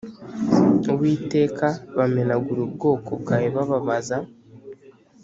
[0.91, 1.67] uwiteka
[1.97, 4.17] bamenagura ubwoko bwawe bababaza